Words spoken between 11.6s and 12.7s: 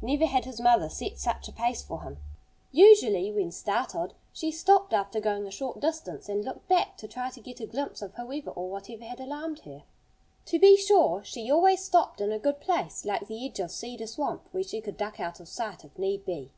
stopped in a good